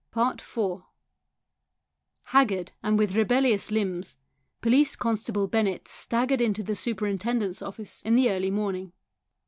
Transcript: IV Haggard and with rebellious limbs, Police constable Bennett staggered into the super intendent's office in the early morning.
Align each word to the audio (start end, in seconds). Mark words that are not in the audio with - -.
IV 0.17 0.57
Haggard 2.23 2.71
and 2.81 2.97
with 2.97 3.15
rebellious 3.15 3.69
limbs, 3.69 4.17
Police 4.59 4.95
constable 4.95 5.45
Bennett 5.45 5.87
staggered 5.87 6.41
into 6.41 6.63
the 6.63 6.75
super 6.75 7.05
intendent's 7.05 7.61
office 7.61 8.01
in 8.01 8.15
the 8.15 8.31
early 8.31 8.49
morning. 8.49 8.93